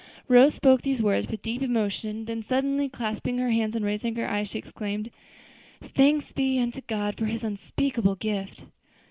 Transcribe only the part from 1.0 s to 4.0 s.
words with deep emotion, then suddenly clasping her hands and